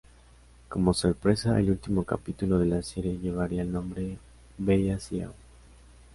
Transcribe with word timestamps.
Como 0.67 0.95
sorpresa, 0.95 1.59
el 1.59 1.69
último 1.69 2.05
capítulo 2.05 2.57
de 2.57 2.65
la 2.65 2.81
serie 2.81 3.19
llevaría 3.19 3.61
el 3.61 3.71
nombre 3.71 4.17
"Bella 4.57 4.97
Ciao". 4.99 5.31